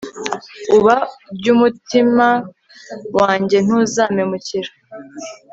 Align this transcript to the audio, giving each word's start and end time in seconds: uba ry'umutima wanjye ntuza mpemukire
uba 0.77 0.95
ry'umutima 1.35 2.27
wanjye 3.17 3.57
ntuza 3.65 4.03
mpemukire 4.13 4.71